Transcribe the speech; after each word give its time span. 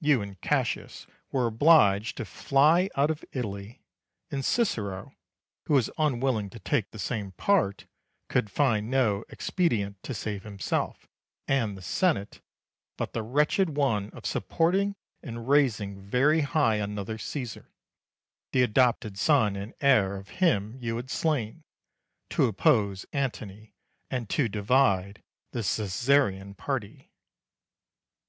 You 0.00 0.22
and 0.22 0.40
Cassius 0.40 1.08
were 1.32 1.48
obliged 1.48 2.16
to 2.18 2.24
fly 2.24 2.88
out 2.94 3.10
of 3.10 3.24
Italy, 3.32 3.82
and 4.30 4.44
Cicero, 4.44 5.16
who 5.66 5.74
was 5.74 5.90
unwilling 5.98 6.50
to 6.50 6.60
take 6.60 6.92
the 6.92 7.00
same 7.00 7.32
part, 7.32 7.86
could 8.28 8.48
find 8.48 8.88
no 8.88 9.24
expedient 9.28 10.00
to 10.04 10.14
save 10.14 10.44
himself 10.44 11.08
and 11.48 11.76
the 11.76 11.82
Senate 11.82 12.40
but 12.96 13.12
the 13.12 13.24
wretched 13.24 13.70
one 13.76 14.10
of 14.10 14.24
supporting 14.24 14.94
and 15.20 15.48
raising 15.48 16.00
very 16.00 16.42
high 16.42 16.76
another 16.76 17.18
Caesar, 17.18 17.72
the 18.52 18.62
adopted 18.62 19.18
son 19.18 19.56
and 19.56 19.74
heir 19.80 20.14
of 20.14 20.28
him 20.38 20.76
you 20.78 20.94
had 20.94 21.10
slain, 21.10 21.64
to 22.30 22.44
oppose 22.46 23.04
Antony 23.12 23.74
and 24.12 24.30
to 24.30 24.48
divide 24.48 25.24
the 25.50 25.58
Caesarean 25.62 26.54
party. 26.54 27.10